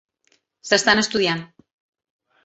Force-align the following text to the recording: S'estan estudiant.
S'estan 0.69 1.01
estudiant. 1.01 1.43